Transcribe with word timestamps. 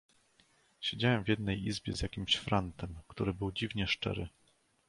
"siedziałem 0.81 1.23
w 1.23 1.27
jednej 1.27 1.67
izbie 1.67 1.95
z 1.95 2.01
jakimś 2.01 2.35
frantem, 2.35 2.95
który 3.07 3.33
był 3.33 3.51
dziwnie 3.51 3.87
szczery." 3.87 4.27